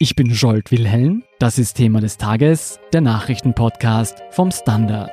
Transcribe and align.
Ich 0.00 0.16
bin 0.16 0.26
Jolt 0.26 0.72
Wilhelm, 0.72 1.22
das 1.38 1.56
ist 1.56 1.74
Thema 1.74 2.00
des 2.00 2.16
Tages, 2.16 2.80
der 2.92 3.00
Nachrichtenpodcast 3.00 4.24
vom 4.30 4.50
Standard. 4.50 5.12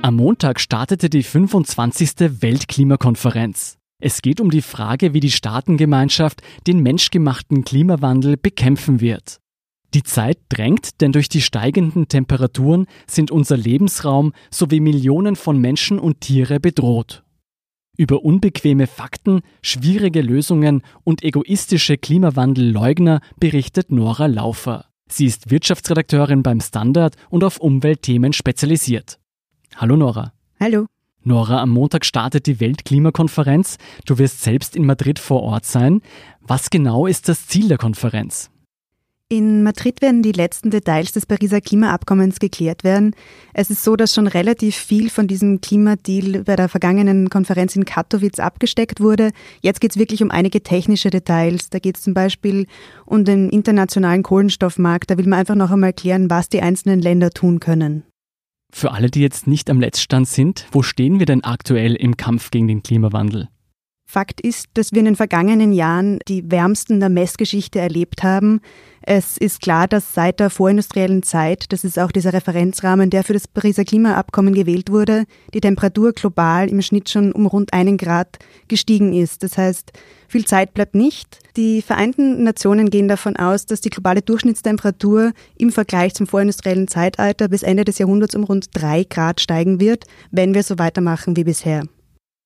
Am 0.00 0.14
Montag 0.14 0.60
startete 0.60 1.10
die 1.10 1.24
25. 1.24 2.40
Weltklimakonferenz. 2.40 3.78
Es 4.00 4.22
geht 4.22 4.40
um 4.40 4.52
die 4.52 4.62
Frage, 4.62 5.12
wie 5.12 5.20
die 5.20 5.32
Staatengemeinschaft 5.32 6.42
den 6.68 6.84
menschgemachten 6.84 7.64
Klimawandel 7.64 8.36
bekämpfen 8.36 9.00
wird. 9.00 9.40
Die 9.92 10.04
Zeit 10.04 10.38
drängt, 10.50 11.00
denn 11.00 11.10
durch 11.10 11.28
die 11.28 11.42
steigenden 11.42 12.06
Temperaturen 12.06 12.86
sind 13.08 13.32
unser 13.32 13.56
Lebensraum 13.56 14.34
sowie 14.52 14.78
Millionen 14.78 15.34
von 15.34 15.60
Menschen 15.60 15.98
und 15.98 16.20
Tiere 16.20 16.60
bedroht. 16.60 17.24
Über 17.96 18.24
unbequeme 18.24 18.86
Fakten, 18.86 19.40
schwierige 19.62 20.20
Lösungen 20.20 20.82
und 21.04 21.22
egoistische 21.22 21.96
Klimawandelleugner 21.96 23.20
berichtet 23.38 23.90
Nora 23.90 24.26
Laufer. 24.26 24.86
Sie 25.08 25.26
ist 25.26 25.50
Wirtschaftsredakteurin 25.50 26.42
beim 26.42 26.60
Standard 26.60 27.16
und 27.30 27.44
auf 27.44 27.58
Umweltthemen 27.58 28.32
spezialisiert. 28.32 29.18
Hallo 29.76 29.96
Nora. 29.96 30.32
Hallo. 30.60 30.86
Nora, 31.22 31.60
am 31.60 31.70
Montag 31.70 32.04
startet 32.04 32.46
die 32.46 32.60
Weltklimakonferenz. 32.60 33.78
Du 34.04 34.18
wirst 34.18 34.42
selbst 34.42 34.76
in 34.76 34.84
Madrid 34.84 35.18
vor 35.18 35.42
Ort 35.42 35.64
sein. 35.64 36.02
Was 36.40 36.70
genau 36.70 37.06
ist 37.06 37.28
das 37.28 37.46
Ziel 37.46 37.68
der 37.68 37.78
Konferenz? 37.78 38.50
In 39.28 39.64
Madrid 39.64 40.02
werden 40.02 40.22
die 40.22 40.30
letzten 40.30 40.70
Details 40.70 41.10
des 41.10 41.26
Pariser 41.26 41.60
Klimaabkommens 41.60 42.38
geklärt 42.38 42.84
werden. 42.84 43.12
Es 43.54 43.70
ist 43.70 43.82
so, 43.82 43.96
dass 43.96 44.14
schon 44.14 44.28
relativ 44.28 44.76
viel 44.76 45.10
von 45.10 45.26
diesem 45.26 45.60
Klimadeal 45.60 46.44
bei 46.44 46.54
der 46.54 46.68
vergangenen 46.68 47.28
Konferenz 47.28 47.74
in 47.74 47.84
Katowice 47.84 48.38
abgesteckt 48.38 49.00
wurde. 49.00 49.32
Jetzt 49.62 49.80
geht 49.80 49.90
es 49.90 49.98
wirklich 49.98 50.22
um 50.22 50.30
einige 50.30 50.62
technische 50.62 51.10
Details. 51.10 51.70
Da 51.70 51.80
geht 51.80 51.96
es 51.96 52.04
zum 52.04 52.14
Beispiel 52.14 52.66
um 53.04 53.24
den 53.24 53.50
internationalen 53.50 54.22
Kohlenstoffmarkt. 54.22 55.10
Da 55.10 55.18
will 55.18 55.26
man 55.26 55.40
einfach 55.40 55.56
noch 55.56 55.72
einmal 55.72 55.92
klären, 55.92 56.30
was 56.30 56.48
die 56.48 56.62
einzelnen 56.62 57.02
Länder 57.02 57.30
tun 57.30 57.58
können. 57.58 58.04
Für 58.72 58.92
alle, 58.92 59.10
die 59.10 59.22
jetzt 59.22 59.48
nicht 59.48 59.68
am 59.70 59.80
Letztstand 59.80 60.28
sind, 60.28 60.68
wo 60.70 60.82
stehen 60.82 61.18
wir 61.18 61.26
denn 61.26 61.42
aktuell 61.42 61.96
im 61.96 62.16
Kampf 62.16 62.52
gegen 62.52 62.68
den 62.68 62.84
Klimawandel? 62.84 63.48
Fakt 64.08 64.40
ist, 64.40 64.68
dass 64.74 64.92
wir 64.92 65.00
in 65.00 65.06
den 65.06 65.16
vergangenen 65.16 65.72
Jahren 65.72 66.20
die 66.28 66.48
wärmsten 66.48 67.00
der 67.00 67.08
Messgeschichte 67.08 67.80
erlebt 67.80 68.22
haben. 68.22 68.60
Es 69.02 69.36
ist 69.36 69.60
klar, 69.60 69.88
dass 69.88 70.14
seit 70.14 70.38
der 70.38 70.48
vorindustriellen 70.48 71.24
Zeit, 71.24 71.72
das 71.72 71.82
ist 71.82 71.98
auch 71.98 72.12
dieser 72.12 72.32
Referenzrahmen, 72.32 73.10
der 73.10 73.24
für 73.24 73.32
das 73.32 73.48
Pariser 73.48 73.84
Klimaabkommen 73.84 74.54
gewählt 74.54 74.92
wurde, 74.92 75.24
die 75.52 75.60
Temperatur 75.60 76.12
global 76.12 76.70
im 76.70 76.82
Schnitt 76.82 77.10
schon 77.10 77.32
um 77.32 77.46
rund 77.46 77.72
einen 77.72 77.98
Grad 77.98 78.38
gestiegen 78.68 79.12
ist. 79.12 79.42
Das 79.42 79.58
heißt, 79.58 79.92
viel 80.28 80.44
Zeit 80.44 80.72
bleibt 80.72 80.94
nicht. 80.94 81.40
Die 81.56 81.82
Vereinten 81.82 82.44
Nationen 82.44 82.90
gehen 82.90 83.08
davon 83.08 83.34
aus, 83.34 83.66
dass 83.66 83.80
die 83.80 83.90
globale 83.90 84.22
Durchschnittstemperatur 84.22 85.32
im 85.58 85.72
Vergleich 85.72 86.14
zum 86.14 86.28
vorindustriellen 86.28 86.86
Zeitalter 86.86 87.48
bis 87.48 87.64
Ende 87.64 87.84
des 87.84 87.98
Jahrhunderts 87.98 88.36
um 88.36 88.44
rund 88.44 88.68
drei 88.72 89.02
Grad 89.02 89.40
steigen 89.40 89.80
wird, 89.80 90.04
wenn 90.30 90.54
wir 90.54 90.62
so 90.62 90.78
weitermachen 90.78 91.36
wie 91.36 91.44
bisher. 91.44 91.82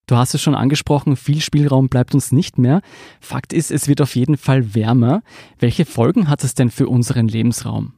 Du 0.07 0.17
hast 0.17 0.35
es 0.35 0.43
schon 0.43 0.55
angesprochen, 0.55 1.17
viel 1.17 1.41
Spielraum 1.41 1.89
bleibt 1.89 2.15
uns 2.15 2.33
nicht 2.33 2.59
mehr. 2.59 2.81
Fakt 3.21 3.53
ist, 3.53 3.71
es 3.71 3.87
wird 3.87 4.01
auf 4.01 4.17
jeden 4.17 4.37
Fall 4.37 4.75
wärmer. 4.75 5.23
Welche 5.59 5.85
Folgen 5.85 6.29
hat 6.29 6.43
es 6.43 6.55
denn 6.55 6.71
für 6.71 6.89
unseren 6.89 7.29
Lebensraum? 7.29 7.93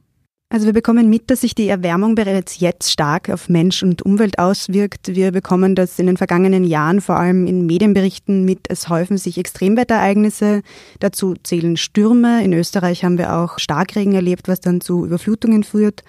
Also 0.53 0.67
wir 0.67 0.73
bekommen 0.73 1.09
mit, 1.09 1.31
dass 1.31 1.41
sich 1.41 1.55
die 1.55 1.67
Erwärmung 1.67 2.13
bereits 2.13 2.59
jetzt 2.59 2.91
stark 2.91 3.31
auf 3.31 3.49
Mensch 3.49 3.81
und 3.81 4.03
Umwelt 4.03 4.37
auswirkt. 4.37 5.15
Wir 5.15 5.31
bekommen 5.31 5.73
das 5.73 5.97
in 5.97 6.05
den 6.05 6.15
vergangenen 6.15 6.63
Jahren 6.63 7.01
vor 7.01 7.15
allem 7.15 7.47
in 7.47 7.65
Medienberichten 7.65 8.45
mit, 8.45 8.67
es 8.69 8.87
häufen 8.87 9.17
sich 9.17 9.39
Extremwetterereignisse. 9.39 10.61
Dazu 10.99 11.33
zählen 11.41 11.75
Stürme. 11.75 12.43
In 12.43 12.53
Österreich 12.53 13.03
haben 13.03 13.17
wir 13.17 13.35
auch 13.35 13.57
Starkregen 13.57 14.13
erlebt, 14.13 14.47
was 14.47 14.61
dann 14.61 14.79
zu 14.79 15.03
Überflutungen 15.03 15.63
führt 15.63 16.03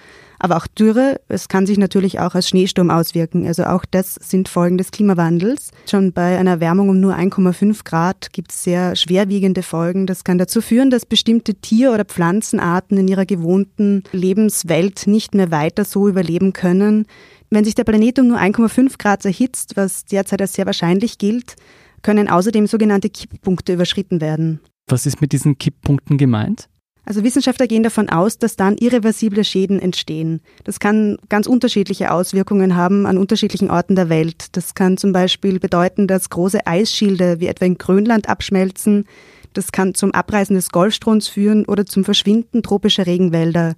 aber 0.44 0.58
auch 0.58 0.66
Dürre. 0.66 1.20
Es 1.28 1.48
kann 1.48 1.66
sich 1.66 1.78
natürlich 1.78 2.20
auch 2.20 2.34
als 2.34 2.50
Schneesturm 2.50 2.90
auswirken. 2.90 3.46
Also 3.46 3.64
auch 3.64 3.86
das 3.90 4.16
sind 4.16 4.50
Folgen 4.50 4.76
des 4.76 4.90
Klimawandels. 4.90 5.70
Schon 5.88 6.12
bei 6.12 6.38
einer 6.38 6.52
Erwärmung 6.52 6.90
um 6.90 7.00
nur 7.00 7.14
1,5 7.14 7.82
Grad 7.84 8.30
gibt 8.34 8.52
es 8.52 8.62
sehr 8.62 8.94
schwerwiegende 8.94 9.62
Folgen. 9.62 10.06
Das 10.06 10.22
kann 10.22 10.36
dazu 10.36 10.60
führen, 10.60 10.90
dass 10.90 11.06
bestimmte 11.06 11.54
Tier- 11.54 11.92
oder 11.92 12.04
Pflanzenarten 12.04 12.98
in 12.98 13.08
ihrer 13.08 13.24
gewohnten 13.24 14.02
Lebenswelt 14.12 15.06
nicht 15.06 15.34
mehr 15.34 15.50
weiter 15.50 15.86
so 15.86 16.08
überleben 16.08 16.52
können. 16.52 17.06
Wenn 17.48 17.64
sich 17.64 17.74
der 17.74 17.84
Planet 17.84 18.18
um 18.18 18.28
nur 18.28 18.38
1,5 18.38 18.98
Grad 18.98 19.24
erhitzt, 19.24 19.78
was 19.78 20.04
derzeit 20.04 20.42
als 20.42 20.52
sehr 20.52 20.66
wahrscheinlich 20.66 21.16
gilt, 21.16 21.56
können 22.02 22.28
außerdem 22.28 22.66
sogenannte 22.66 23.08
Kipppunkte 23.08 23.72
überschritten 23.72 24.20
werden. 24.20 24.60
Was 24.88 25.06
ist 25.06 25.22
mit 25.22 25.32
diesen 25.32 25.56
Kipppunkten 25.56 26.18
gemeint? 26.18 26.68
Also 27.06 27.22
Wissenschaftler 27.22 27.66
gehen 27.66 27.82
davon 27.82 28.08
aus, 28.08 28.38
dass 28.38 28.56
dann 28.56 28.78
irreversible 28.78 29.44
Schäden 29.44 29.78
entstehen. 29.78 30.40
Das 30.64 30.80
kann 30.80 31.18
ganz 31.28 31.46
unterschiedliche 31.46 32.10
Auswirkungen 32.10 32.76
haben 32.76 33.06
an 33.06 33.18
unterschiedlichen 33.18 33.70
Orten 33.70 33.94
der 33.94 34.08
Welt. 34.08 34.56
Das 34.56 34.74
kann 34.74 34.96
zum 34.96 35.12
Beispiel 35.12 35.58
bedeuten, 35.58 36.06
dass 36.06 36.30
große 36.30 36.66
Eisschilde 36.66 37.40
wie 37.40 37.46
etwa 37.46 37.66
in 37.66 37.76
Grönland 37.76 38.28
abschmelzen. 38.28 39.04
Das 39.52 39.70
kann 39.70 39.94
zum 39.94 40.12
Abreißen 40.12 40.56
des 40.56 40.70
Golfstroms 40.70 41.28
führen 41.28 41.66
oder 41.66 41.84
zum 41.84 42.04
Verschwinden 42.04 42.62
tropischer 42.62 43.06
Regenwälder. 43.06 43.74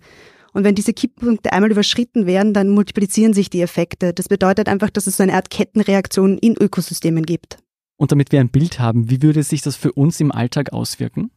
Und 0.52 0.64
wenn 0.64 0.74
diese 0.74 0.94
Kipppunkte 0.94 1.52
einmal 1.52 1.70
überschritten 1.70 2.24
werden, 2.26 2.54
dann 2.54 2.70
multiplizieren 2.70 3.34
sich 3.34 3.50
die 3.50 3.60
Effekte. 3.60 4.14
Das 4.14 4.28
bedeutet 4.28 4.68
einfach, 4.68 4.88
dass 4.88 5.06
es 5.06 5.18
so 5.18 5.22
eine 5.22 5.34
Art 5.34 5.50
Kettenreaktion 5.50 6.38
in 6.38 6.56
Ökosystemen 6.56 7.26
gibt. 7.26 7.58
Und 7.98 8.12
damit 8.12 8.32
wir 8.32 8.40
ein 8.40 8.48
Bild 8.48 8.78
haben, 8.78 9.10
wie 9.10 9.20
würde 9.20 9.42
sich 9.42 9.62
das 9.62 9.76
für 9.76 9.92
uns 9.92 10.20
im 10.20 10.32
Alltag 10.32 10.72
auswirken? 10.72 11.30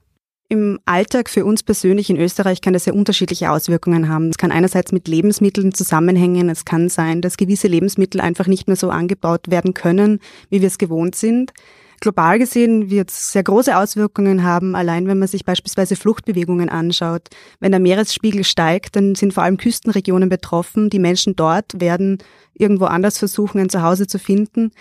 Im 0.52 0.80
Alltag 0.86 1.30
für 1.30 1.46
uns 1.46 1.62
persönlich 1.62 2.10
in 2.10 2.18
Österreich 2.18 2.60
kann 2.60 2.74
das 2.74 2.86
sehr 2.86 2.96
unterschiedliche 2.96 3.52
Auswirkungen 3.52 4.10
haben. 4.10 4.30
Es 4.30 4.40
kann 4.40 4.52
einerseits 4.52 4.92
mit 4.92 5.08
Lebensmitteln 5.08 5.76
zusammenhängen. 5.76 6.50
Es 6.50 6.66
kann 6.66 6.90
sein, 6.90 7.22
dass 7.22 7.38
gewisse 7.38 7.68
Lebensmittel 7.68 8.20
einfach 8.20 8.48
nicht 8.48 8.66
mehr 8.66 8.76
so 8.76 8.90
angebaut 8.90 9.52
werden 9.52 9.76
können, 9.76 10.20
wie 10.50 10.62
wir 10.62 10.68
es 10.68 10.80
gewohnt 10.80 11.14
sind. 11.14 11.54
Global 12.02 12.40
gesehen 12.40 12.90
wird 12.90 13.12
es 13.12 13.34
sehr 13.34 13.44
große 13.44 13.78
Auswirkungen 13.78 14.44
haben, 14.44 14.76
allein 14.76 15.06
wenn 15.08 15.20
man 15.20 15.28
sich 15.28 15.46
beispielsweise 15.46 15.96
Fluchtbewegungen 15.96 16.70
anschaut. 16.70 17.28
Wenn 17.60 17.72
der 17.72 17.82
Meeresspiegel 17.82 18.44
steigt, 18.44 18.96
dann 18.96 19.14
sind 19.14 19.36
vor 19.36 19.44
allem 19.44 19.58
Küstenregionen 19.58 20.30
betroffen. 20.30 20.90
Die 20.90 20.98
Menschen 20.98 21.36
dort 21.36 21.80
werden 21.80 22.18
irgendwo 22.56 22.86
anders 22.86 23.20
versuchen, 23.20 23.60
ein 23.60 23.70
Zuhause 23.70 24.08
zu 24.08 24.18
finden. 24.18 24.72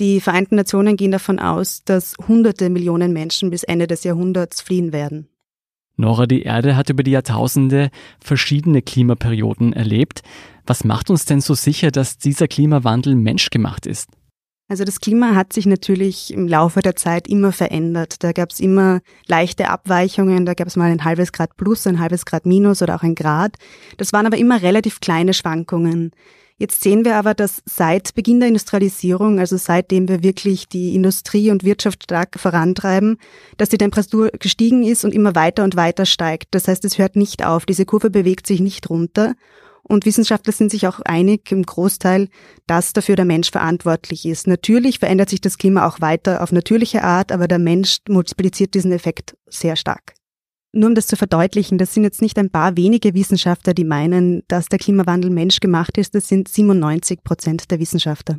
Die 0.00 0.20
Vereinten 0.20 0.56
Nationen 0.56 0.96
gehen 0.96 1.10
davon 1.12 1.38
aus, 1.38 1.84
dass 1.84 2.14
hunderte 2.26 2.70
Millionen 2.70 3.12
Menschen 3.12 3.50
bis 3.50 3.62
Ende 3.62 3.86
des 3.86 4.02
Jahrhunderts 4.02 4.62
fliehen 4.62 4.94
werden. 4.94 5.28
Nora, 5.96 6.26
die 6.26 6.42
Erde 6.42 6.74
hat 6.74 6.88
über 6.88 7.02
die 7.02 7.10
Jahrtausende 7.10 7.90
verschiedene 8.18 8.80
Klimaperioden 8.80 9.74
erlebt. 9.74 10.22
Was 10.66 10.84
macht 10.84 11.10
uns 11.10 11.26
denn 11.26 11.42
so 11.42 11.52
sicher, 11.52 11.90
dass 11.90 12.16
dieser 12.16 12.48
Klimawandel 12.48 13.14
menschgemacht 13.14 13.84
ist? 13.84 14.08
Also 14.68 14.84
das 14.84 15.00
Klima 15.00 15.34
hat 15.34 15.52
sich 15.52 15.66
natürlich 15.66 16.32
im 16.32 16.48
Laufe 16.48 16.80
der 16.80 16.96
Zeit 16.96 17.28
immer 17.28 17.52
verändert. 17.52 18.22
Da 18.22 18.32
gab 18.32 18.52
es 18.52 18.60
immer 18.60 19.00
leichte 19.26 19.68
Abweichungen, 19.68 20.46
da 20.46 20.54
gab 20.54 20.68
es 20.68 20.76
mal 20.76 20.90
ein 20.90 21.04
halbes 21.04 21.32
Grad 21.32 21.56
plus, 21.58 21.86
ein 21.86 21.98
halbes 21.98 22.24
Grad 22.24 22.46
minus 22.46 22.80
oder 22.80 22.94
auch 22.94 23.02
ein 23.02 23.16
Grad. 23.16 23.56
Das 23.98 24.14
waren 24.14 24.26
aber 24.26 24.38
immer 24.38 24.62
relativ 24.62 25.00
kleine 25.00 25.34
Schwankungen. 25.34 26.12
Jetzt 26.60 26.82
sehen 26.82 27.06
wir 27.06 27.16
aber, 27.16 27.32
dass 27.32 27.62
seit 27.64 28.14
Beginn 28.14 28.38
der 28.38 28.48
Industrialisierung, 28.48 29.38
also 29.38 29.56
seitdem 29.56 30.10
wir 30.10 30.22
wirklich 30.22 30.68
die 30.68 30.94
Industrie 30.94 31.50
und 31.50 31.64
Wirtschaft 31.64 32.02
stark 32.02 32.38
vorantreiben, 32.38 33.16
dass 33.56 33.70
die 33.70 33.78
Temperatur 33.78 34.28
gestiegen 34.38 34.82
ist 34.82 35.06
und 35.06 35.14
immer 35.14 35.34
weiter 35.34 35.64
und 35.64 35.74
weiter 35.74 36.04
steigt. 36.04 36.48
Das 36.50 36.68
heißt, 36.68 36.84
es 36.84 36.98
hört 36.98 37.16
nicht 37.16 37.46
auf. 37.46 37.64
Diese 37.64 37.86
Kurve 37.86 38.10
bewegt 38.10 38.46
sich 38.46 38.60
nicht 38.60 38.90
runter. 38.90 39.36
Und 39.84 40.04
Wissenschaftler 40.04 40.52
sind 40.52 40.70
sich 40.70 40.86
auch 40.86 41.00
einig 41.00 41.50
im 41.50 41.62
Großteil, 41.62 42.28
dass 42.66 42.92
dafür 42.92 43.16
der 43.16 43.24
Mensch 43.24 43.50
verantwortlich 43.50 44.26
ist. 44.26 44.46
Natürlich 44.46 44.98
verändert 44.98 45.30
sich 45.30 45.40
das 45.40 45.56
Klima 45.56 45.88
auch 45.88 46.02
weiter 46.02 46.42
auf 46.42 46.52
natürliche 46.52 47.02
Art, 47.02 47.32
aber 47.32 47.48
der 47.48 47.58
Mensch 47.58 48.00
multipliziert 48.06 48.74
diesen 48.74 48.92
Effekt 48.92 49.34
sehr 49.48 49.76
stark. 49.76 50.12
Nur 50.72 50.88
um 50.88 50.94
das 50.94 51.08
zu 51.08 51.16
verdeutlichen, 51.16 51.78
das 51.78 51.94
sind 51.94 52.04
jetzt 52.04 52.22
nicht 52.22 52.38
ein 52.38 52.50
paar 52.50 52.76
wenige 52.76 53.12
Wissenschaftler, 53.14 53.74
die 53.74 53.84
meinen, 53.84 54.42
dass 54.46 54.66
der 54.66 54.78
Klimawandel 54.78 55.30
menschgemacht 55.30 55.98
ist, 55.98 56.14
das 56.14 56.28
sind 56.28 56.46
97 56.48 57.24
Prozent 57.24 57.70
der 57.72 57.80
Wissenschaftler. 57.80 58.38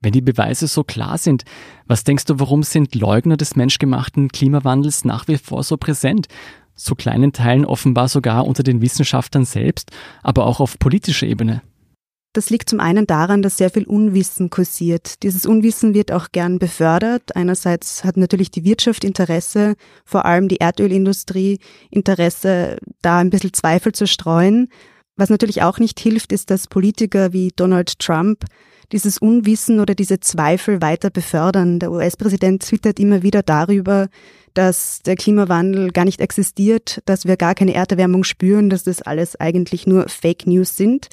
Wenn 0.00 0.12
die 0.12 0.22
Beweise 0.22 0.66
so 0.66 0.84
klar 0.84 1.18
sind, 1.18 1.44
was 1.86 2.04
denkst 2.04 2.24
du, 2.24 2.38
warum 2.38 2.62
sind 2.62 2.94
Leugner 2.94 3.36
des 3.36 3.56
menschgemachten 3.56 4.28
Klimawandels 4.28 5.04
nach 5.04 5.28
wie 5.28 5.36
vor 5.36 5.62
so 5.62 5.76
präsent? 5.76 6.28
Zu 6.74 6.94
kleinen 6.94 7.32
Teilen 7.32 7.64
offenbar 7.64 8.08
sogar 8.08 8.46
unter 8.46 8.62
den 8.62 8.80
Wissenschaftlern 8.80 9.44
selbst, 9.44 9.90
aber 10.22 10.46
auch 10.46 10.60
auf 10.60 10.78
politischer 10.78 11.26
Ebene. 11.26 11.62
Das 12.38 12.50
liegt 12.50 12.70
zum 12.70 12.78
einen 12.78 13.04
daran, 13.04 13.42
dass 13.42 13.56
sehr 13.56 13.68
viel 13.68 13.82
Unwissen 13.82 14.48
kursiert. 14.48 15.24
Dieses 15.24 15.44
Unwissen 15.44 15.92
wird 15.92 16.12
auch 16.12 16.28
gern 16.30 16.60
befördert. 16.60 17.34
Einerseits 17.34 18.04
hat 18.04 18.16
natürlich 18.16 18.52
die 18.52 18.62
Wirtschaft 18.62 19.02
Interesse, 19.02 19.74
vor 20.04 20.24
allem 20.24 20.46
die 20.46 20.58
Erdölindustrie 20.58 21.58
Interesse, 21.90 22.78
da 23.02 23.18
ein 23.18 23.30
bisschen 23.30 23.54
Zweifel 23.54 23.90
zu 23.90 24.06
streuen. 24.06 24.68
Was 25.16 25.30
natürlich 25.30 25.62
auch 25.62 25.80
nicht 25.80 25.98
hilft, 25.98 26.32
ist, 26.32 26.48
dass 26.50 26.68
Politiker 26.68 27.32
wie 27.32 27.50
Donald 27.56 27.98
Trump 27.98 28.44
dieses 28.92 29.18
Unwissen 29.18 29.80
oder 29.80 29.96
diese 29.96 30.20
Zweifel 30.20 30.80
weiter 30.80 31.10
befördern. 31.10 31.80
Der 31.80 31.90
US-Präsident 31.90 32.62
twittert 32.62 33.00
immer 33.00 33.24
wieder 33.24 33.42
darüber, 33.42 34.06
dass 34.54 35.00
der 35.02 35.16
Klimawandel 35.16 35.90
gar 35.90 36.04
nicht 36.04 36.20
existiert, 36.20 37.02
dass 37.04 37.26
wir 37.26 37.36
gar 37.36 37.56
keine 37.56 37.74
Erderwärmung 37.74 38.22
spüren, 38.22 38.70
dass 38.70 38.84
das 38.84 39.02
alles 39.02 39.34
eigentlich 39.34 39.88
nur 39.88 40.08
Fake 40.08 40.46
News 40.46 40.76
sind. 40.76 41.08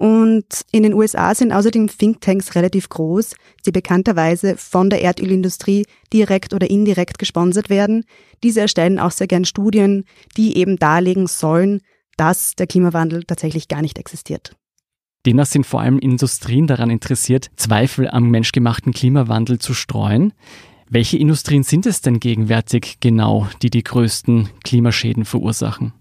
Und 0.00 0.46
in 0.72 0.82
den 0.82 0.94
USA 0.94 1.34
sind 1.34 1.52
außerdem 1.52 1.88
Thinktanks 1.88 2.54
relativ 2.54 2.88
groß, 2.88 3.34
die 3.66 3.70
bekannterweise 3.70 4.56
von 4.56 4.88
der 4.88 5.02
Erdölindustrie 5.02 5.84
direkt 6.10 6.54
oder 6.54 6.70
indirekt 6.70 7.18
gesponsert 7.18 7.68
werden. 7.68 8.06
Diese 8.42 8.62
erstellen 8.62 8.98
auch 8.98 9.10
sehr 9.10 9.26
gern 9.26 9.44
Studien, 9.44 10.06
die 10.38 10.56
eben 10.56 10.78
darlegen 10.78 11.26
sollen, 11.26 11.82
dass 12.16 12.54
der 12.54 12.66
Klimawandel 12.66 13.24
tatsächlich 13.24 13.68
gar 13.68 13.82
nicht 13.82 13.98
existiert. 13.98 14.56
Demnach 15.26 15.44
sind 15.44 15.66
vor 15.66 15.82
allem 15.82 15.98
Industrien 15.98 16.66
daran 16.66 16.88
interessiert, 16.88 17.50
Zweifel 17.56 18.08
am 18.08 18.30
menschgemachten 18.30 18.94
Klimawandel 18.94 19.58
zu 19.58 19.74
streuen. 19.74 20.32
Welche 20.88 21.18
Industrien 21.18 21.62
sind 21.62 21.84
es 21.84 22.00
denn 22.00 22.20
gegenwärtig 22.20 23.00
genau, 23.00 23.48
die 23.60 23.68
die 23.68 23.84
größten 23.84 24.48
Klimaschäden 24.64 25.26
verursachen? 25.26 25.92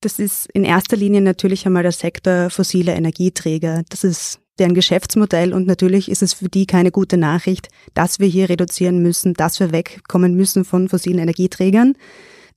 Das 0.00 0.20
ist 0.20 0.48
in 0.52 0.64
erster 0.64 0.96
Linie 0.96 1.20
natürlich 1.20 1.66
einmal 1.66 1.82
der 1.82 1.92
Sektor 1.92 2.50
fossile 2.50 2.92
Energieträger. 2.94 3.82
Das 3.88 4.04
ist 4.04 4.40
deren 4.60 4.74
Geschäftsmodell 4.74 5.52
und 5.52 5.66
natürlich 5.66 6.08
ist 6.08 6.22
es 6.22 6.34
für 6.34 6.48
die 6.48 6.66
keine 6.66 6.92
gute 6.92 7.16
Nachricht, 7.16 7.68
dass 7.94 8.20
wir 8.20 8.28
hier 8.28 8.48
reduzieren 8.48 9.00
müssen, 9.00 9.34
dass 9.34 9.58
wir 9.58 9.72
wegkommen 9.72 10.34
müssen 10.34 10.64
von 10.64 10.88
fossilen 10.88 11.18
Energieträgern. 11.18 11.94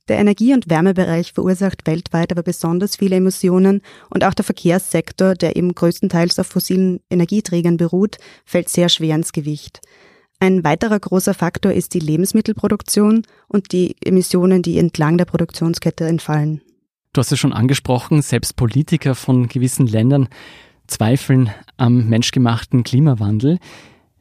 Der 0.08 0.18
Energie- 0.18 0.54
und 0.54 0.68
Wärmebereich 0.68 1.32
verursacht 1.32 1.86
weltweit 1.86 2.32
aber 2.32 2.42
besonders 2.42 2.96
viele 2.96 3.16
Emissionen 3.16 3.82
und 4.10 4.24
auch 4.24 4.34
der 4.34 4.44
Verkehrssektor, 4.44 5.34
der 5.34 5.56
eben 5.56 5.74
größtenteils 5.74 6.38
auf 6.38 6.48
fossilen 6.48 7.00
Energieträgern 7.10 7.76
beruht, 7.76 8.18
fällt 8.44 8.68
sehr 8.68 8.88
schwer 8.88 9.16
ins 9.16 9.32
Gewicht. 9.32 9.80
Ein 10.40 10.64
weiterer 10.64 10.98
großer 10.98 11.34
Faktor 11.34 11.72
ist 11.72 11.94
die 11.94 12.00
Lebensmittelproduktion 12.00 13.22
und 13.46 13.70
die 13.70 13.94
Emissionen, 14.04 14.62
die 14.62 14.78
entlang 14.78 15.18
der 15.18 15.24
Produktionskette 15.24 16.04
entfallen. 16.04 16.62
Du 17.14 17.18
hast 17.18 17.30
es 17.30 17.38
schon 17.38 17.52
angesprochen, 17.52 18.22
selbst 18.22 18.56
Politiker 18.56 19.14
von 19.14 19.46
gewissen 19.46 19.86
Ländern 19.86 20.28
zweifeln 20.86 21.50
am 21.76 22.08
menschgemachten 22.08 22.84
Klimawandel. 22.84 23.58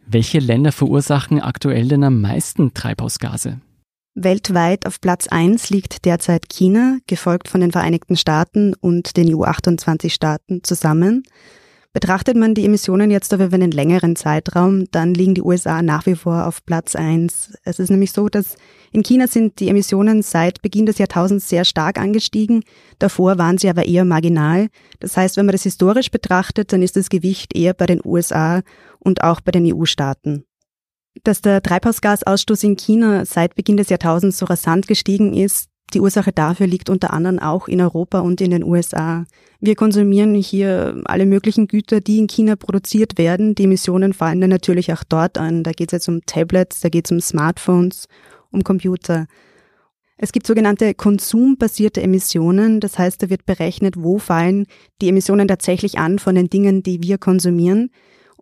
Welche 0.05 0.39
Länder 0.39 0.73
verursachen 0.73 1.39
aktuell 1.39 1.87
denn 1.87 2.03
am 2.03 2.19
meisten 2.19 2.73
Treibhausgase? 2.73 3.61
Weltweit 4.13 4.85
auf 4.85 4.99
Platz 4.99 5.27
1 5.29 5.69
liegt 5.69 6.03
derzeit 6.03 6.49
China, 6.49 6.97
gefolgt 7.07 7.47
von 7.47 7.61
den 7.61 7.71
Vereinigten 7.71 8.17
Staaten 8.17 8.73
und 8.73 9.15
den 9.15 9.33
EU28-Staaten 9.33 10.65
zusammen. 10.65 11.23
Betrachtet 11.93 12.37
man 12.37 12.55
die 12.55 12.63
Emissionen 12.63 13.11
jetzt 13.11 13.33
aber 13.33 13.47
über 13.47 13.55
einen 13.55 13.71
längeren 13.71 14.15
Zeitraum, 14.15 14.85
dann 14.91 15.13
liegen 15.13 15.35
die 15.35 15.41
USA 15.41 15.81
nach 15.81 16.05
wie 16.05 16.15
vor 16.15 16.47
auf 16.47 16.65
Platz 16.65 16.95
eins. 16.95 17.53
Es 17.63 17.79
ist 17.79 17.89
nämlich 17.89 18.13
so, 18.13 18.29
dass 18.29 18.55
in 18.93 19.03
China 19.03 19.27
sind 19.27 19.59
die 19.59 19.67
Emissionen 19.67 20.21
seit 20.21 20.61
Beginn 20.61 20.85
des 20.85 20.99
Jahrtausends 20.99 21.49
sehr 21.49 21.65
stark 21.65 21.99
angestiegen. 21.99 22.63
Davor 22.97 23.37
waren 23.37 23.57
sie 23.57 23.69
aber 23.69 23.85
eher 23.85 24.05
marginal. 24.05 24.69
Das 25.01 25.17
heißt, 25.17 25.35
wenn 25.35 25.45
man 25.45 25.51
das 25.51 25.63
historisch 25.63 26.11
betrachtet, 26.11 26.71
dann 26.71 26.81
ist 26.81 26.95
das 26.95 27.09
Gewicht 27.09 27.57
eher 27.57 27.73
bei 27.73 27.87
den 27.87 27.99
USA 28.05 28.61
und 28.99 29.21
auch 29.21 29.41
bei 29.41 29.51
den 29.51 29.65
EU-Staaten. 29.75 30.45
Dass 31.25 31.41
der 31.41 31.61
Treibhausgasausstoß 31.61 32.63
in 32.63 32.77
China 32.77 33.25
seit 33.25 33.55
Beginn 33.55 33.75
des 33.75 33.89
Jahrtausends 33.89 34.37
so 34.37 34.45
rasant 34.45 34.87
gestiegen 34.87 35.33
ist, 35.33 35.70
die 35.93 36.01
Ursache 36.01 36.31
dafür 36.31 36.67
liegt 36.67 36.89
unter 36.89 37.13
anderem 37.13 37.39
auch 37.39 37.67
in 37.67 37.81
Europa 37.81 38.19
und 38.19 38.41
in 38.41 38.51
den 38.51 38.63
USA. 38.63 39.25
Wir 39.59 39.75
konsumieren 39.75 40.33
hier 40.35 41.01
alle 41.05 41.25
möglichen 41.25 41.67
Güter, 41.67 42.01
die 42.01 42.19
in 42.19 42.27
China 42.27 42.55
produziert 42.55 43.17
werden. 43.17 43.55
Die 43.55 43.65
Emissionen 43.65 44.13
fallen 44.13 44.41
dann 44.41 44.49
natürlich 44.49 44.91
auch 44.93 45.03
dort 45.03 45.37
an. 45.37 45.63
Da 45.63 45.71
geht 45.71 45.89
es 45.89 45.91
jetzt 45.91 46.09
um 46.09 46.25
Tablets, 46.25 46.81
da 46.81 46.89
geht 46.89 47.05
es 47.05 47.11
um 47.11 47.19
Smartphones, 47.19 48.07
um 48.51 48.63
Computer. 48.63 49.27
Es 50.17 50.31
gibt 50.31 50.45
sogenannte 50.45 50.93
konsumbasierte 50.93 52.01
Emissionen. 52.01 52.79
Das 52.79 52.99
heißt, 52.99 53.23
da 53.23 53.29
wird 53.29 53.45
berechnet, 53.45 53.95
wo 53.97 54.19
fallen 54.19 54.67
die 55.01 55.09
Emissionen 55.09 55.47
tatsächlich 55.47 55.97
an 55.97 56.19
von 56.19 56.35
den 56.35 56.49
Dingen, 56.49 56.83
die 56.83 57.01
wir 57.01 57.17
konsumieren. 57.17 57.89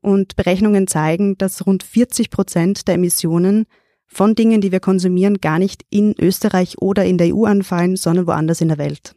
Und 0.01 0.35
Berechnungen 0.35 0.87
zeigen, 0.87 1.37
dass 1.37 1.65
rund 1.65 1.83
40 1.83 2.29
Prozent 2.29 2.87
der 2.87 2.95
Emissionen 2.95 3.65
von 4.09 4.35
Dingen, 4.35 4.59
die 4.59 4.71
wir 4.71 4.79
konsumieren, 4.79 5.39
gar 5.39 5.59
nicht 5.59 5.85
in 5.89 6.13
Österreich 6.19 6.79
oder 6.79 7.05
in 7.05 7.17
der 7.17 7.33
EU 7.33 7.45
anfallen, 7.45 7.95
sondern 7.95 8.27
woanders 8.27 8.59
in 8.59 8.67
der 8.67 8.77
Welt. 8.77 9.15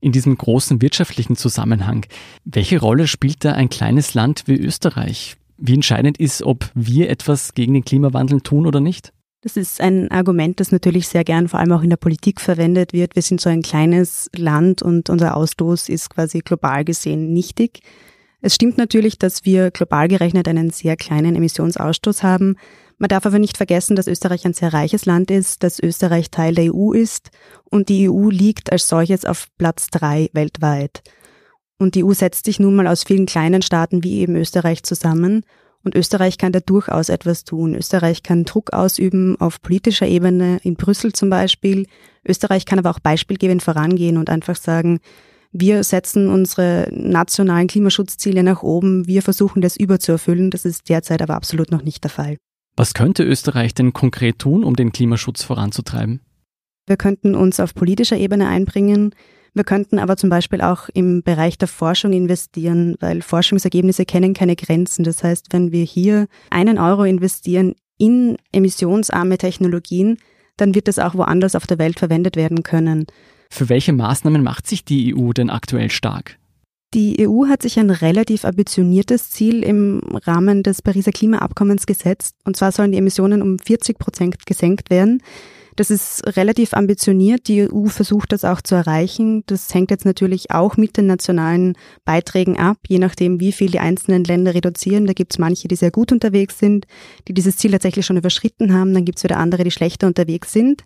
In 0.00 0.12
diesem 0.12 0.36
großen 0.36 0.82
wirtschaftlichen 0.82 1.36
Zusammenhang, 1.36 2.04
welche 2.44 2.80
Rolle 2.80 3.06
spielt 3.06 3.44
da 3.44 3.52
ein 3.52 3.70
kleines 3.70 4.14
Land 4.14 4.42
wie 4.46 4.56
Österreich? 4.56 5.36
Wie 5.56 5.74
entscheidend 5.74 6.18
ist, 6.18 6.42
ob 6.42 6.68
wir 6.74 7.08
etwas 7.08 7.54
gegen 7.54 7.74
den 7.74 7.84
Klimawandel 7.84 8.40
tun 8.40 8.66
oder 8.66 8.80
nicht? 8.80 9.12
Das 9.42 9.56
ist 9.56 9.80
ein 9.80 10.10
Argument, 10.10 10.60
das 10.60 10.70
natürlich 10.70 11.08
sehr 11.08 11.24
gern 11.24 11.48
vor 11.48 11.60
allem 11.60 11.72
auch 11.72 11.82
in 11.82 11.90
der 11.90 11.96
Politik 11.96 12.40
verwendet 12.40 12.92
wird. 12.92 13.14
Wir 13.14 13.22
sind 13.22 13.40
so 13.40 13.48
ein 13.48 13.62
kleines 13.62 14.28
Land 14.36 14.82
und 14.82 15.08
unser 15.08 15.36
Ausstoß 15.36 15.88
ist 15.88 16.10
quasi 16.10 16.40
global 16.40 16.84
gesehen 16.84 17.32
nichtig. 17.32 17.80
Es 18.40 18.56
stimmt 18.56 18.78
natürlich, 18.78 19.18
dass 19.18 19.44
wir 19.44 19.70
global 19.70 20.08
gerechnet 20.08 20.48
einen 20.48 20.70
sehr 20.70 20.96
kleinen 20.96 21.36
Emissionsausstoß 21.36 22.22
haben, 22.24 22.56
man 23.02 23.08
darf 23.08 23.26
aber 23.26 23.40
nicht 23.40 23.56
vergessen, 23.56 23.96
dass 23.96 24.06
Österreich 24.06 24.44
ein 24.46 24.54
sehr 24.54 24.72
reiches 24.72 25.06
Land 25.06 25.32
ist, 25.32 25.64
dass 25.64 25.80
Österreich 25.80 26.30
Teil 26.30 26.54
der 26.54 26.72
EU 26.72 26.92
ist 26.92 27.30
und 27.64 27.88
die 27.88 28.08
EU 28.08 28.30
liegt 28.30 28.70
als 28.70 28.88
solches 28.88 29.24
auf 29.24 29.48
Platz 29.58 29.88
drei 29.88 30.30
weltweit. 30.34 31.02
Und 31.80 31.96
die 31.96 32.04
EU 32.04 32.12
setzt 32.12 32.44
sich 32.44 32.60
nun 32.60 32.76
mal 32.76 32.86
aus 32.86 33.02
vielen 33.02 33.26
kleinen 33.26 33.60
Staaten 33.60 34.04
wie 34.04 34.20
eben 34.20 34.36
Österreich 34.36 34.84
zusammen 34.84 35.44
und 35.82 35.96
Österreich 35.96 36.38
kann 36.38 36.52
da 36.52 36.60
durchaus 36.60 37.08
etwas 37.08 37.42
tun. 37.42 37.74
Österreich 37.74 38.22
kann 38.22 38.44
Druck 38.44 38.72
ausüben 38.72 39.34
auf 39.40 39.60
politischer 39.60 40.06
Ebene, 40.06 40.60
in 40.62 40.76
Brüssel 40.76 41.12
zum 41.12 41.28
Beispiel. 41.28 41.88
Österreich 42.24 42.66
kann 42.66 42.78
aber 42.78 42.90
auch 42.90 43.00
beispielgebend 43.00 43.64
vorangehen 43.64 44.16
und 44.16 44.30
einfach 44.30 44.54
sagen, 44.54 45.00
wir 45.50 45.82
setzen 45.82 46.30
unsere 46.30 46.88
nationalen 46.92 47.66
Klimaschutzziele 47.66 48.44
nach 48.44 48.62
oben, 48.62 49.08
wir 49.08 49.22
versuchen 49.22 49.60
das 49.60 49.76
überzuerfüllen. 49.76 50.52
Das 50.52 50.64
ist 50.64 50.88
derzeit 50.88 51.20
aber 51.20 51.34
absolut 51.34 51.72
noch 51.72 51.82
nicht 51.82 52.04
der 52.04 52.10
Fall. 52.12 52.36
Was 52.76 52.94
könnte 52.94 53.22
Österreich 53.24 53.74
denn 53.74 53.92
konkret 53.92 54.38
tun, 54.38 54.64
um 54.64 54.76
den 54.76 54.92
Klimaschutz 54.92 55.42
voranzutreiben? 55.42 56.20
Wir 56.86 56.96
könnten 56.96 57.34
uns 57.34 57.60
auf 57.60 57.74
politischer 57.74 58.16
Ebene 58.16 58.48
einbringen. 58.48 59.14
Wir 59.54 59.64
könnten 59.64 59.98
aber 59.98 60.16
zum 60.16 60.30
Beispiel 60.30 60.62
auch 60.62 60.88
im 60.94 61.22
Bereich 61.22 61.58
der 61.58 61.68
Forschung 61.68 62.12
investieren, 62.12 62.96
weil 63.00 63.20
Forschungsergebnisse 63.20 64.06
kennen 64.06 64.32
keine 64.32 64.56
Grenzen. 64.56 65.04
Das 65.04 65.22
heißt, 65.22 65.48
wenn 65.50 65.72
wir 65.72 65.84
hier 65.84 66.26
einen 66.50 66.78
Euro 66.78 67.04
investieren 67.04 67.74
in 67.98 68.36
emissionsarme 68.52 69.36
Technologien, 69.36 70.16
dann 70.56 70.74
wird 70.74 70.88
das 70.88 70.98
auch 70.98 71.14
woanders 71.14 71.54
auf 71.54 71.66
der 71.66 71.78
Welt 71.78 71.98
verwendet 71.98 72.36
werden 72.36 72.62
können. 72.62 73.06
Für 73.50 73.68
welche 73.68 73.92
Maßnahmen 73.92 74.42
macht 74.42 74.66
sich 74.66 74.84
die 74.84 75.14
EU 75.14 75.32
denn 75.32 75.50
aktuell 75.50 75.90
stark? 75.90 76.38
Die 76.94 77.26
EU 77.26 77.46
hat 77.48 77.62
sich 77.62 77.78
ein 77.78 77.88
relativ 77.88 78.44
ambitioniertes 78.44 79.30
Ziel 79.30 79.62
im 79.62 80.00
Rahmen 80.12 80.62
des 80.62 80.82
Pariser 80.82 81.12
Klimaabkommens 81.12 81.86
gesetzt. 81.86 82.36
Und 82.44 82.56
zwar 82.56 82.70
sollen 82.70 82.92
die 82.92 82.98
Emissionen 82.98 83.40
um 83.40 83.58
40 83.58 83.98
Prozent 83.98 84.44
gesenkt 84.44 84.90
werden. 84.90 85.22
Das 85.76 85.90
ist 85.90 86.36
relativ 86.36 86.74
ambitioniert. 86.74 87.48
Die 87.48 87.62
EU 87.62 87.86
versucht 87.86 88.32
das 88.32 88.44
auch 88.44 88.60
zu 88.60 88.74
erreichen. 88.74 89.42
Das 89.46 89.72
hängt 89.72 89.90
jetzt 89.90 90.04
natürlich 90.04 90.50
auch 90.50 90.76
mit 90.76 90.98
den 90.98 91.06
nationalen 91.06 91.78
Beiträgen 92.04 92.58
ab, 92.58 92.76
je 92.86 92.98
nachdem, 92.98 93.40
wie 93.40 93.52
viel 93.52 93.70
die 93.70 93.78
einzelnen 93.78 94.24
Länder 94.24 94.54
reduzieren. 94.54 95.06
Da 95.06 95.14
gibt 95.14 95.32
es 95.32 95.38
manche, 95.38 95.68
die 95.68 95.76
sehr 95.76 95.90
gut 95.90 96.12
unterwegs 96.12 96.58
sind, 96.58 96.86
die 97.26 97.32
dieses 97.32 97.56
Ziel 97.56 97.70
tatsächlich 97.70 98.04
schon 98.04 98.18
überschritten 98.18 98.74
haben. 98.74 98.92
Dann 98.92 99.06
gibt 99.06 99.16
es 99.16 99.24
wieder 99.24 99.38
andere, 99.38 99.64
die 99.64 99.70
schlechter 99.70 100.06
unterwegs 100.06 100.52
sind. 100.52 100.84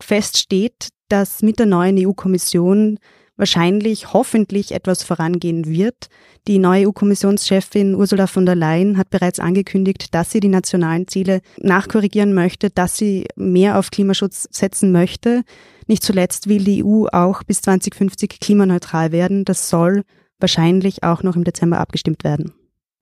Fest 0.00 0.36
steht, 0.36 0.88
dass 1.08 1.42
mit 1.42 1.60
der 1.60 1.66
neuen 1.66 1.96
EU-Kommission 1.96 2.98
wahrscheinlich 3.36 4.12
hoffentlich 4.12 4.72
etwas 4.72 5.02
vorangehen 5.02 5.66
wird. 5.66 6.08
Die 6.46 6.58
neue 6.58 6.88
EU-Kommissionschefin 6.88 7.94
Ursula 7.94 8.26
von 8.26 8.46
der 8.46 8.54
Leyen 8.54 8.98
hat 8.98 9.10
bereits 9.10 9.40
angekündigt, 9.40 10.14
dass 10.14 10.30
sie 10.30 10.40
die 10.40 10.48
nationalen 10.48 11.08
Ziele 11.08 11.40
nachkorrigieren 11.58 12.34
möchte, 12.34 12.70
dass 12.70 12.96
sie 12.96 13.26
mehr 13.36 13.78
auf 13.78 13.90
Klimaschutz 13.90 14.48
setzen 14.50 14.92
möchte. 14.92 15.42
Nicht 15.86 16.02
zuletzt 16.02 16.48
will 16.48 16.64
die 16.64 16.84
EU 16.84 17.06
auch 17.12 17.42
bis 17.42 17.62
2050 17.62 18.40
klimaneutral 18.40 19.12
werden. 19.12 19.44
Das 19.44 19.68
soll 19.68 20.02
wahrscheinlich 20.38 21.02
auch 21.02 21.22
noch 21.22 21.36
im 21.36 21.44
Dezember 21.44 21.78
abgestimmt 21.78 22.24
werden. 22.24 22.52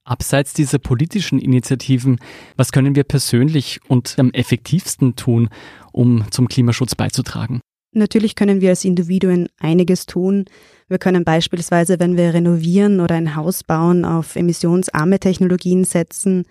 Abseits 0.04 0.54
dieser 0.54 0.78
politischen 0.78 1.38
Initiativen, 1.38 2.18
was 2.56 2.72
können 2.72 2.94
wir 2.94 3.04
persönlich 3.04 3.80
und 3.86 4.18
am 4.18 4.30
effektivsten 4.30 5.14
tun, 5.14 5.50
um 5.92 6.24
zum 6.30 6.48
Klimaschutz 6.48 6.94
beizutragen? 6.94 7.60
Natürlich 7.92 8.36
können 8.36 8.60
wir 8.60 8.70
als 8.70 8.84
Individuen 8.84 9.48
einiges 9.58 10.06
tun. 10.06 10.44
Wir 10.88 10.98
können 10.98 11.24
beispielsweise, 11.24 11.98
wenn 11.98 12.16
wir 12.16 12.34
renovieren 12.34 13.00
oder 13.00 13.16
ein 13.16 13.34
Haus 13.34 13.64
bauen, 13.64 14.04
auf 14.04 14.36
emissionsarme 14.36 15.18
Technologien 15.18 15.84
setzen. 15.84 16.44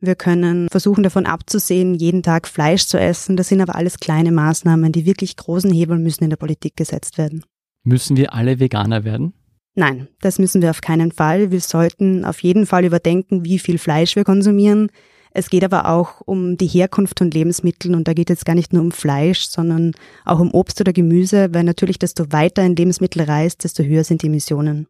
Wir 0.00 0.14
können 0.14 0.68
versuchen 0.70 1.02
davon 1.02 1.26
abzusehen, 1.26 1.94
jeden 1.94 2.22
Tag 2.22 2.48
Fleisch 2.48 2.86
zu 2.86 2.98
essen. 2.98 3.36
Das 3.36 3.48
sind 3.48 3.60
aber 3.60 3.76
alles 3.76 3.98
kleine 3.98 4.32
Maßnahmen. 4.32 4.92
Die 4.92 5.06
wirklich 5.06 5.36
großen 5.36 5.70
Hebel 5.70 5.98
müssen 5.98 6.24
in 6.24 6.30
der 6.30 6.38
Politik 6.38 6.76
gesetzt 6.76 7.18
werden. 7.18 7.44
Müssen 7.84 8.16
wir 8.16 8.34
alle 8.34 8.58
Veganer 8.58 9.04
werden? 9.04 9.34
Nein, 9.74 10.08
das 10.20 10.38
müssen 10.38 10.62
wir 10.62 10.70
auf 10.70 10.80
keinen 10.80 11.12
Fall. 11.12 11.52
Wir 11.52 11.60
sollten 11.60 12.24
auf 12.24 12.42
jeden 12.42 12.66
Fall 12.66 12.84
überdenken, 12.84 13.44
wie 13.44 13.58
viel 13.58 13.78
Fleisch 13.78 14.16
wir 14.16 14.24
konsumieren. 14.24 14.90
Es 15.32 15.48
geht 15.48 15.64
aber 15.64 15.88
auch 15.88 16.20
um 16.24 16.56
die 16.56 16.66
Herkunft 16.66 17.18
von 17.18 17.30
Lebensmitteln 17.30 17.94
und 17.94 18.08
da 18.08 18.14
geht 18.14 18.30
es 18.30 18.44
gar 18.44 18.54
nicht 18.54 18.72
nur 18.72 18.82
um 18.82 18.90
Fleisch, 18.90 19.46
sondern 19.46 19.92
auch 20.24 20.40
um 20.40 20.52
Obst 20.52 20.80
oder 20.80 20.92
Gemüse, 20.92 21.54
weil 21.54 21.64
natürlich 21.64 21.98
desto 21.98 22.32
weiter 22.32 22.62
ein 22.62 22.74
Lebensmittel 22.74 23.22
reist, 23.22 23.62
desto 23.64 23.82
höher 23.82 24.04
sind 24.04 24.22
die 24.22 24.26
Emissionen. 24.26 24.88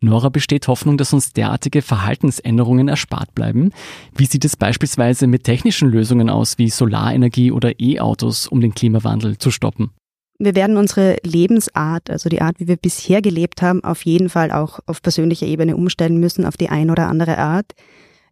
Nora 0.00 0.28
besteht 0.28 0.68
Hoffnung, 0.68 0.96
dass 0.96 1.12
uns 1.12 1.32
derartige 1.32 1.82
Verhaltensänderungen 1.82 2.86
erspart 2.86 3.34
bleiben. 3.34 3.72
Wie 4.14 4.26
sieht 4.26 4.44
es 4.44 4.56
beispielsweise 4.56 5.26
mit 5.26 5.42
technischen 5.42 5.88
Lösungen 5.88 6.30
aus, 6.30 6.56
wie 6.56 6.70
Solarenergie 6.70 7.50
oder 7.50 7.80
E-Autos, 7.80 8.46
um 8.46 8.60
den 8.60 8.74
Klimawandel 8.74 9.38
zu 9.38 9.50
stoppen? 9.50 9.90
Wir 10.38 10.54
werden 10.54 10.76
unsere 10.76 11.16
Lebensart, 11.24 12.10
also 12.10 12.28
die 12.28 12.40
Art, 12.40 12.60
wie 12.60 12.68
wir 12.68 12.76
bisher 12.76 13.20
gelebt 13.22 13.60
haben, 13.60 13.82
auf 13.82 14.04
jeden 14.04 14.28
Fall 14.28 14.52
auch 14.52 14.78
auf 14.86 15.02
persönlicher 15.02 15.46
Ebene 15.46 15.76
umstellen 15.76 16.20
müssen, 16.20 16.44
auf 16.44 16.56
die 16.56 16.68
ein 16.68 16.90
oder 16.90 17.08
andere 17.08 17.38
Art. 17.38 17.74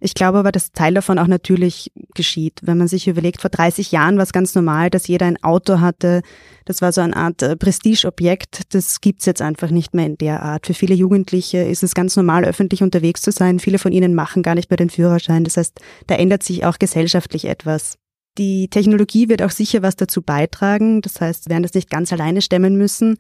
Ich 0.01 0.15
glaube 0.15 0.39
aber, 0.39 0.53
dass 0.53 0.73
Teil 0.73 0.95
davon 0.95 1.19
auch 1.19 1.27
natürlich 1.27 1.91
geschieht. 2.15 2.61
Wenn 2.63 2.79
man 2.79 2.89
sich 2.89 3.09
überlegt, 3.09 3.41
vor 3.41 3.51
30 3.51 3.93
Jahren 3.93 4.17
war 4.17 4.25
es 4.25 4.33
ganz 4.33 4.55
normal, 4.55 4.91
dass 4.91 5.07
jeder 5.07 5.27
ein 5.27 5.43
Auto 5.43 5.81
hatte. 5.81 6.23
Das 6.65 6.83
war 6.83 6.93
so 6.93 7.01
eine 7.01 7.17
Art 7.17 7.43
äh, 7.43 7.57
Prestigeobjekt. 7.57 8.75
Das 8.75 9.01
gibt's 9.01 9.27
jetzt 9.27 9.43
einfach 9.43 9.71
nicht 9.71 9.95
mehr 9.95 10.07
in 10.07 10.19
der 10.19 10.43
Art. 10.43 10.67
Für 10.67 10.75
viele 10.75 10.95
Jugendliche 10.95 11.59
ist 11.59 11.83
es 11.83 11.95
ganz 11.95 12.17
normal, 12.17 12.45
öffentlich 12.45 12.83
unterwegs 12.83 13.23
zu 13.23 13.33
sein. 13.33 13.59
Viele 13.59 13.79
von 13.79 13.93
ihnen 13.93 14.15
machen 14.15 14.43
gar 14.43 14.55
nicht 14.55 14.71
mehr 14.71 14.77
den 14.77 14.91
Führerschein. 14.91 15.45
Das 15.45 15.57
heißt, 15.57 15.81
da 16.07 16.17
ändert 16.17 16.43
sich 16.43 16.65
auch 16.65 16.79
gesellschaftlich 16.79 17.47
etwas. 17.47 17.99
Die 18.39 18.69
Technologie 18.69 19.29
wird 19.29 19.43
auch 19.43 19.51
sicher 19.51 19.83
was 19.83 19.97
dazu 19.97 20.21
beitragen. 20.21 21.01
Das 21.01 21.21
heißt, 21.21 21.47
wir 21.47 21.51
werden 21.51 21.63
das 21.63 21.75
nicht 21.75 21.89
ganz 21.89 22.13
alleine 22.13 22.43
stemmen 22.43 22.77
müssen. 22.77 23.17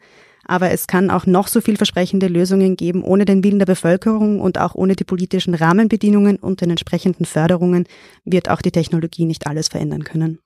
Aber 0.48 0.70
es 0.70 0.86
kann 0.86 1.10
auch 1.10 1.26
noch 1.26 1.48
so 1.48 1.60
vielversprechende 1.60 2.28
Lösungen 2.28 2.76
geben. 2.76 3.02
Ohne 3.02 3.24
den 3.24 3.42
Willen 3.42 3.58
der 3.58 3.66
Bevölkerung 3.66 4.40
und 4.40 4.58
auch 4.58 4.74
ohne 4.74 4.94
die 4.94 5.04
politischen 5.04 5.54
Rahmenbedingungen 5.54 6.36
und 6.36 6.60
den 6.60 6.70
entsprechenden 6.70 7.24
Förderungen 7.24 7.84
wird 8.24 8.48
auch 8.48 8.62
die 8.62 8.70
Technologie 8.70 9.26
nicht 9.26 9.46
alles 9.46 9.68
verändern 9.68 10.04
können. 10.04 10.38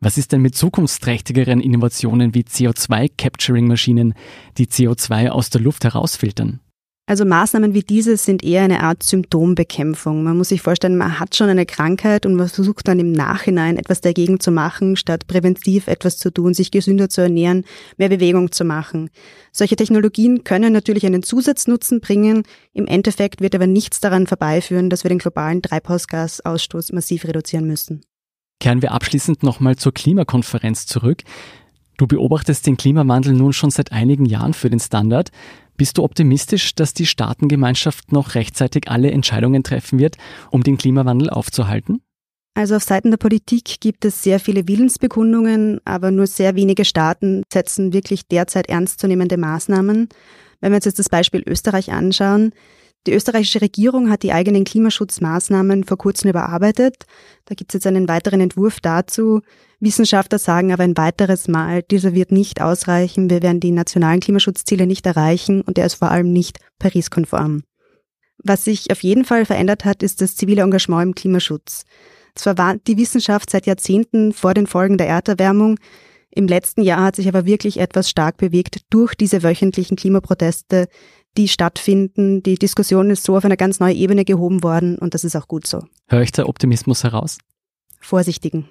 Was 0.00 0.18
ist 0.18 0.32
denn 0.32 0.42
mit 0.42 0.56
zukunftsträchtigeren 0.56 1.60
Innovationen 1.60 2.34
wie 2.34 2.42
CO2-Capturing-Maschinen, 2.42 4.14
die 4.58 4.66
CO2 4.66 5.28
aus 5.28 5.50
der 5.50 5.60
Luft 5.60 5.84
herausfiltern? 5.84 6.58
Also 7.04 7.24
Maßnahmen 7.24 7.74
wie 7.74 7.82
diese 7.82 8.16
sind 8.16 8.44
eher 8.44 8.62
eine 8.62 8.84
Art 8.84 9.02
Symptombekämpfung. 9.02 10.22
Man 10.22 10.36
muss 10.36 10.50
sich 10.50 10.62
vorstellen, 10.62 10.96
man 10.96 11.18
hat 11.18 11.34
schon 11.34 11.48
eine 11.48 11.66
Krankheit 11.66 12.26
und 12.26 12.36
man 12.36 12.48
versucht 12.48 12.86
dann 12.86 13.00
im 13.00 13.10
Nachhinein 13.10 13.76
etwas 13.76 14.00
dagegen 14.00 14.38
zu 14.38 14.52
machen, 14.52 14.94
statt 14.94 15.26
präventiv 15.26 15.88
etwas 15.88 16.16
zu 16.16 16.32
tun, 16.32 16.54
sich 16.54 16.70
gesünder 16.70 17.08
zu 17.08 17.20
ernähren, 17.20 17.64
mehr 17.96 18.08
Bewegung 18.08 18.52
zu 18.52 18.64
machen. 18.64 19.10
Solche 19.50 19.74
Technologien 19.74 20.44
können 20.44 20.72
natürlich 20.72 21.04
einen 21.04 21.24
Zusatznutzen 21.24 22.00
bringen. 22.00 22.44
Im 22.72 22.86
Endeffekt 22.86 23.40
wird 23.40 23.56
aber 23.56 23.66
nichts 23.66 23.98
daran 23.98 24.28
vorbeiführen, 24.28 24.88
dass 24.88 25.02
wir 25.04 25.08
den 25.08 25.18
globalen 25.18 25.60
Treibhausgasausstoß 25.60 26.92
massiv 26.92 27.24
reduzieren 27.24 27.66
müssen. 27.66 28.02
Kehren 28.60 28.80
wir 28.80 28.92
abschließend 28.92 29.42
nochmal 29.42 29.74
zur 29.74 29.92
Klimakonferenz 29.92 30.86
zurück. 30.86 31.24
Du 32.02 32.08
beobachtest 32.08 32.66
den 32.66 32.76
Klimawandel 32.76 33.32
nun 33.32 33.52
schon 33.52 33.70
seit 33.70 33.92
einigen 33.92 34.24
Jahren 34.24 34.54
für 34.54 34.68
den 34.68 34.80
Standard. 34.80 35.30
Bist 35.76 35.98
du 35.98 36.02
optimistisch, 36.02 36.74
dass 36.74 36.94
die 36.94 37.06
Staatengemeinschaft 37.06 38.10
noch 38.10 38.34
rechtzeitig 38.34 38.90
alle 38.90 39.12
Entscheidungen 39.12 39.62
treffen 39.62 40.00
wird, 40.00 40.16
um 40.50 40.64
den 40.64 40.78
Klimawandel 40.78 41.30
aufzuhalten? 41.30 42.02
Also 42.54 42.74
auf 42.74 42.82
Seiten 42.82 43.12
der 43.12 43.18
Politik 43.18 43.78
gibt 43.78 44.04
es 44.04 44.20
sehr 44.20 44.40
viele 44.40 44.66
Willensbekundungen, 44.66 45.80
aber 45.84 46.10
nur 46.10 46.26
sehr 46.26 46.56
wenige 46.56 46.84
Staaten 46.84 47.44
setzen 47.52 47.92
wirklich 47.92 48.26
derzeit 48.26 48.68
ernstzunehmende 48.68 49.36
Maßnahmen. 49.36 50.08
Wenn 50.60 50.72
wir 50.72 50.76
uns 50.78 50.86
jetzt 50.86 50.98
das 50.98 51.08
Beispiel 51.08 51.44
Österreich 51.46 51.92
anschauen, 51.92 52.50
die 53.06 53.12
österreichische 53.12 53.60
Regierung 53.60 54.10
hat 54.10 54.22
die 54.22 54.32
eigenen 54.32 54.64
Klimaschutzmaßnahmen 54.64 55.84
vor 55.84 55.98
kurzem 55.98 56.30
überarbeitet. 56.30 57.04
Da 57.46 57.54
gibt 57.54 57.72
es 57.72 57.74
jetzt 57.74 57.86
einen 57.86 58.08
weiteren 58.08 58.40
Entwurf 58.40 58.80
dazu. 58.80 59.40
Wissenschaftler 59.80 60.38
sagen 60.38 60.72
aber 60.72 60.84
ein 60.84 60.96
weiteres 60.96 61.48
Mal, 61.48 61.82
dieser 61.82 62.14
wird 62.14 62.30
nicht 62.30 62.60
ausreichen. 62.60 63.28
Wir 63.28 63.42
werden 63.42 63.58
die 63.58 63.72
nationalen 63.72 64.20
Klimaschutzziele 64.20 64.86
nicht 64.86 65.04
erreichen 65.06 65.62
und 65.62 65.78
er 65.78 65.86
ist 65.86 65.94
vor 65.94 66.12
allem 66.12 66.32
nicht 66.32 66.58
Paris-konform. 66.78 67.64
Was 68.38 68.64
sich 68.64 68.90
auf 68.92 69.02
jeden 69.02 69.24
Fall 69.24 69.46
verändert 69.46 69.84
hat, 69.84 70.02
ist 70.02 70.20
das 70.20 70.36
zivile 70.36 70.62
Engagement 70.62 71.02
im 71.02 71.14
Klimaschutz. 71.14 71.84
Zwar 72.34 72.56
warnt 72.56 72.86
die 72.86 72.96
Wissenschaft 72.96 73.50
seit 73.50 73.66
Jahrzehnten 73.66 74.32
vor 74.32 74.54
den 74.54 74.66
Folgen 74.66 74.96
der 74.96 75.08
Erderwärmung, 75.08 75.76
im 76.34 76.46
letzten 76.46 76.80
Jahr 76.80 77.04
hat 77.04 77.16
sich 77.16 77.28
aber 77.28 77.44
wirklich 77.44 77.78
etwas 77.78 78.08
stark 78.08 78.38
bewegt 78.38 78.80
durch 78.88 79.14
diese 79.14 79.42
wöchentlichen 79.42 79.98
Klimaproteste, 79.98 80.88
die 81.36 81.48
stattfinden. 81.48 82.42
Die 82.42 82.56
Diskussion 82.56 83.10
ist 83.10 83.24
so 83.24 83.36
auf 83.36 83.44
eine 83.44 83.56
ganz 83.56 83.80
neue 83.80 83.94
Ebene 83.94 84.24
gehoben 84.24 84.62
worden 84.62 84.98
und 84.98 85.14
das 85.14 85.24
ist 85.24 85.36
auch 85.36 85.48
gut 85.48 85.66
so. 85.66 85.84
Höre 86.08 86.22
ich 86.22 86.32
da 86.32 86.46
Optimismus 86.46 87.04
heraus? 87.04 87.38
Vorsichtigen. 88.00 88.68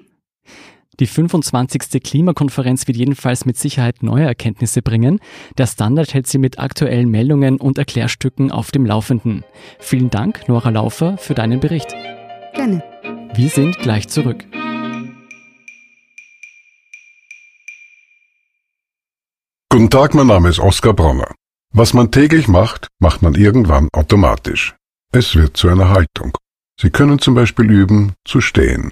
Die 0.99 1.07
25. 1.07 2.03
Klimakonferenz 2.03 2.85
wird 2.87 2.97
jedenfalls 2.97 3.45
mit 3.45 3.57
Sicherheit 3.57 4.03
neue 4.03 4.25
Erkenntnisse 4.25 4.81
bringen. 4.81 5.19
Der 5.57 5.65
Standard 5.65 6.13
hält 6.13 6.27
sie 6.27 6.37
mit 6.37 6.59
aktuellen 6.59 7.09
Meldungen 7.09 7.57
und 7.59 7.77
Erklärstücken 7.77 8.51
auf 8.51 8.71
dem 8.71 8.85
Laufenden. 8.85 9.43
Vielen 9.79 10.09
Dank, 10.09 10.47
Nora 10.47 10.69
Laufer, 10.69 11.17
für 11.17 11.33
deinen 11.33 11.59
Bericht. 11.59 11.95
Gerne. 12.53 12.83
Wir 13.33 13.49
sind 13.49 13.79
gleich 13.79 14.09
zurück. 14.09 14.45
Guten 19.69 19.89
Tag, 19.89 20.13
mein 20.13 20.27
Name 20.27 20.49
ist 20.49 20.59
Oskar 20.59 20.93
Bronner. 20.93 21.33
Was 21.73 21.93
man 21.93 22.11
täglich 22.11 22.49
macht, 22.49 22.89
macht 22.99 23.21
man 23.21 23.33
irgendwann 23.33 23.87
automatisch. 23.93 24.75
Es 25.13 25.35
wird 25.35 25.55
zu 25.55 25.69
einer 25.69 25.89
Haltung. 25.89 26.37
Sie 26.77 26.89
können 26.89 27.19
zum 27.19 27.33
Beispiel 27.33 27.71
üben, 27.71 28.13
zu 28.25 28.41
stehen. 28.41 28.91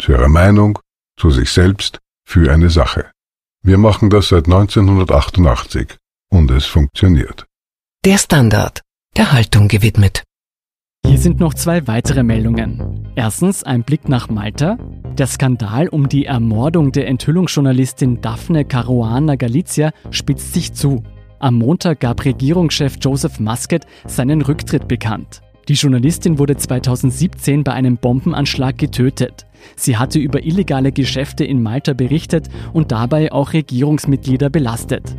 Zu 0.00 0.12
Ihrer 0.12 0.28
Meinung, 0.28 0.80
zu 1.16 1.30
sich 1.30 1.50
selbst, 1.50 2.00
für 2.24 2.52
eine 2.52 2.70
Sache. 2.70 3.12
Wir 3.62 3.78
machen 3.78 4.10
das 4.10 4.28
seit 4.28 4.46
1988 4.46 5.96
und 6.28 6.50
es 6.50 6.66
funktioniert. 6.66 7.46
Der 8.04 8.18
Standard, 8.18 8.82
der 9.16 9.32
Haltung 9.32 9.68
gewidmet. 9.68 10.24
Hier 11.06 11.18
sind 11.18 11.38
noch 11.38 11.54
zwei 11.54 11.86
weitere 11.86 12.24
Meldungen. 12.24 13.08
Erstens 13.14 13.62
ein 13.62 13.84
Blick 13.84 14.08
nach 14.08 14.28
Malta. 14.28 14.78
Der 15.16 15.28
Skandal 15.28 15.88
um 15.88 16.08
die 16.08 16.26
Ermordung 16.26 16.90
der 16.90 17.06
Enthüllungsjournalistin 17.06 18.20
Daphne 18.20 18.64
Caruana 18.64 19.36
Galizia 19.36 19.92
spitzt 20.10 20.52
sich 20.52 20.74
zu. 20.74 21.04
Am 21.38 21.56
Montag 21.56 22.00
gab 22.00 22.24
Regierungschef 22.24 22.96
Joseph 23.00 23.40
Muscat 23.40 23.86
seinen 24.06 24.40
Rücktritt 24.40 24.88
bekannt. 24.88 25.42
Die 25.68 25.74
Journalistin 25.74 26.38
wurde 26.38 26.56
2017 26.56 27.64
bei 27.64 27.72
einem 27.72 27.98
Bombenanschlag 27.98 28.78
getötet. 28.78 29.46
Sie 29.74 29.96
hatte 29.96 30.18
über 30.18 30.44
illegale 30.44 30.92
Geschäfte 30.92 31.44
in 31.44 31.62
Malta 31.62 31.92
berichtet 31.92 32.48
und 32.72 32.92
dabei 32.92 33.32
auch 33.32 33.52
Regierungsmitglieder 33.52 34.48
belastet. 34.48 35.16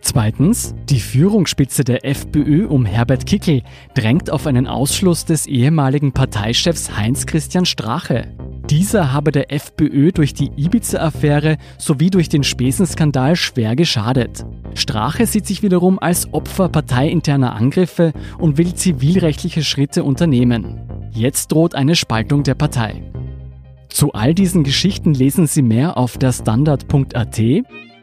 Zweitens, 0.00 0.74
die 0.88 1.00
Führungsspitze 1.00 1.84
der 1.84 2.04
FPÖ 2.04 2.66
um 2.66 2.86
Herbert 2.86 3.26
Kickel 3.26 3.62
drängt 3.94 4.30
auf 4.30 4.46
einen 4.46 4.66
Ausschluss 4.66 5.24
des 5.24 5.46
ehemaligen 5.46 6.12
Parteichefs 6.12 6.96
Heinz-Christian 6.96 7.66
Strache. 7.66 8.28
Dieser 8.70 9.12
habe 9.12 9.30
der 9.30 9.52
FPÖ 9.52 10.10
durch 10.10 10.34
die 10.34 10.50
Ibiza-Affäre 10.56 11.56
sowie 11.78 12.10
durch 12.10 12.28
den 12.28 12.42
Spesenskandal 12.42 13.36
schwer 13.36 13.76
geschadet. 13.76 14.44
Strache 14.74 15.26
sieht 15.26 15.46
sich 15.46 15.62
wiederum 15.62 16.00
als 16.00 16.32
Opfer 16.34 16.68
parteiinterner 16.68 17.54
Angriffe 17.54 18.12
und 18.38 18.58
will 18.58 18.74
zivilrechtliche 18.74 19.62
Schritte 19.62 20.02
unternehmen. 20.02 20.80
Jetzt 21.12 21.52
droht 21.52 21.76
eine 21.76 21.94
Spaltung 21.94 22.42
der 22.42 22.54
Partei. 22.54 23.04
Zu 23.88 24.12
all 24.12 24.34
diesen 24.34 24.64
Geschichten 24.64 25.14
lesen 25.14 25.46
Sie 25.46 25.62
mehr 25.62 25.96
auf 25.96 26.18
der 26.18 26.32
Standard.at 26.32 27.40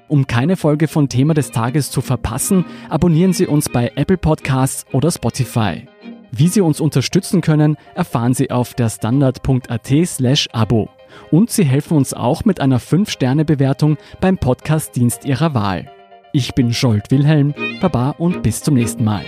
um 0.10 0.27
keine 0.27 0.58
Folge 0.58 0.88
von 0.88 1.10
Thema 1.10 1.34
des 1.34 1.50
Tages 1.50 1.89
zu 1.89 2.01
verpassen, 2.01 2.65
abonnieren 2.88 3.34
Sie 3.34 3.48
uns 3.48 3.67
bei 3.67 3.91
Apple 3.96 4.17
Podcasts 4.17 4.86
oder 4.91 5.10
Spotify. 5.10 5.88
Wie 6.35 6.47
Sie 6.47 6.61
uns 6.61 6.81
unterstützen 6.81 7.41
können, 7.41 7.77
erfahren 7.93 8.33
Sie 8.33 8.49
auf 8.49 8.73
der 8.73 8.89
standard.at/slash 8.89 10.49
Abo. 10.51 10.89
Und 11.29 11.51
Sie 11.51 11.63
helfen 11.63 11.95
uns 11.95 12.15
auch 12.15 12.43
mit 12.43 12.59
einer 12.59 12.79
5-Sterne-Bewertung 12.79 13.97
beim 14.19 14.39
Podcast-Dienst 14.39 15.25
Ihrer 15.25 15.53
Wahl. 15.53 15.91
Ich 16.31 16.55
bin 16.55 16.73
Scholt 16.73 17.11
Wilhelm, 17.11 17.53
Baba 17.79 18.15
und 18.17 18.41
bis 18.41 18.63
zum 18.63 18.73
nächsten 18.73 19.03
Mal. 19.03 19.23